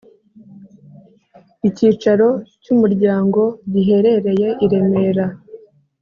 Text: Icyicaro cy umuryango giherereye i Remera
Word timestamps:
Icyicaro 1.67 2.29
cy 2.61 2.69
umuryango 2.73 3.41
giherereye 3.73 4.49
i 4.65 4.67
Remera 4.71 5.25